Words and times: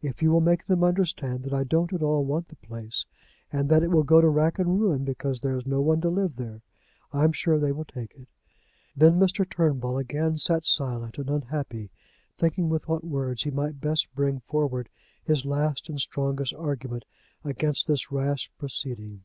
If 0.00 0.22
you 0.22 0.30
will 0.32 0.40
make 0.40 0.64
them 0.64 0.82
understand 0.82 1.42
that 1.42 1.52
I 1.52 1.62
don't 1.62 1.92
at 1.92 2.02
all 2.02 2.24
want 2.24 2.48
the 2.48 2.56
place, 2.56 3.04
and 3.52 3.68
that 3.68 3.82
it 3.82 3.90
will 3.90 4.04
go 4.04 4.22
to 4.22 4.28
rack 4.30 4.58
and 4.58 4.80
ruin 4.80 5.04
because 5.04 5.40
there 5.40 5.54
is 5.54 5.66
no 5.66 5.82
one 5.82 6.00
to 6.00 6.08
live 6.08 6.36
there, 6.36 6.62
I 7.12 7.24
am 7.24 7.32
sure 7.32 7.58
they 7.58 7.72
will 7.72 7.84
take 7.84 8.14
it." 8.14 8.26
Then 8.96 9.20
Mr. 9.20 9.46
Turnbull 9.46 9.98
again 9.98 10.38
sat 10.38 10.64
silent 10.64 11.18
and 11.18 11.28
unhappy, 11.28 11.90
thinking 12.38 12.70
with 12.70 12.88
what 12.88 13.04
words 13.04 13.42
he 13.42 13.50
might 13.50 13.78
best 13.78 14.14
bring 14.14 14.40
forward 14.40 14.88
his 15.22 15.44
last 15.44 15.90
and 15.90 16.00
strongest 16.00 16.54
argument 16.54 17.04
against 17.44 17.86
this 17.86 18.10
rash 18.10 18.50
proceeding. 18.56 19.24